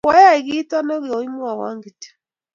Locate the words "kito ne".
0.47-0.95